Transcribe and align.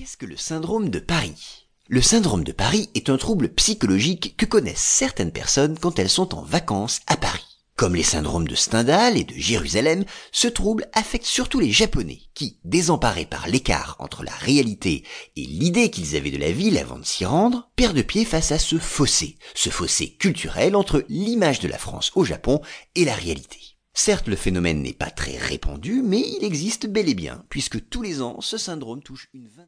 Qu'est-ce 0.00 0.16
que 0.16 0.24
le 0.24 0.38
syndrome 0.38 0.88
de 0.88 0.98
Paris? 0.98 1.68
Le 1.88 2.00
syndrome 2.00 2.42
de 2.42 2.52
Paris 2.52 2.88
est 2.94 3.10
un 3.10 3.18
trouble 3.18 3.50
psychologique 3.50 4.34
que 4.38 4.46
connaissent 4.46 4.78
certaines 4.78 5.30
personnes 5.30 5.78
quand 5.78 5.98
elles 5.98 6.08
sont 6.08 6.34
en 6.34 6.40
vacances 6.40 7.00
à 7.06 7.18
Paris. 7.18 7.44
Comme 7.76 7.94
les 7.94 8.02
syndromes 8.02 8.48
de 8.48 8.54
Stendhal 8.54 9.18
et 9.18 9.24
de 9.24 9.34
Jérusalem, 9.34 10.06
ce 10.32 10.48
trouble 10.48 10.88
affecte 10.94 11.26
surtout 11.26 11.60
les 11.60 11.70
Japonais, 11.70 12.22
qui, 12.32 12.58
désemparés 12.64 13.26
par 13.26 13.46
l'écart 13.46 13.96
entre 13.98 14.24
la 14.24 14.32
réalité 14.32 15.04
et 15.36 15.44
l'idée 15.44 15.90
qu'ils 15.90 16.16
avaient 16.16 16.30
de 16.30 16.38
la 16.38 16.50
ville 16.50 16.78
avant 16.78 16.98
de 16.98 17.04
s'y 17.04 17.26
rendre, 17.26 17.68
perdent 17.76 18.00
pied 18.00 18.24
face 18.24 18.52
à 18.52 18.58
ce 18.58 18.78
fossé, 18.78 19.36
ce 19.54 19.68
fossé 19.68 20.14
culturel 20.14 20.76
entre 20.76 21.04
l'image 21.10 21.60
de 21.60 21.68
la 21.68 21.76
France 21.76 22.10
au 22.14 22.24
Japon 22.24 22.62
et 22.94 23.04
la 23.04 23.14
réalité. 23.14 23.70
Certes, 23.92 24.28
le 24.28 24.36
phénomène 24.36 24.82
n'est 24.82 24.94
pas 24.94 25.10
très 25.10 25.36
répandu, 25.36 26.00
mais 26.02 26.20
il 26.20 26.44
existe 26.44 26.86
bel 26.86 27.08
et 27.08 27.14
bien, 27.14 27.44
puisque 27.50 27.88
tous 27.90 28.00
les 28.02 28.22
ans, 28.22 28.40
ce 28.40 28.56
syndrome 28.56 29.02
touche 29.02 29.28
une 29.34 29.48
vingtaine 29.48 29.58